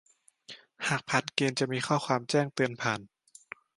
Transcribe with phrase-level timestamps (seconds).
[0.87, 2.99] หากผ่านเกณฑ์จะมีข้อความแจ้งเตือนผ่าน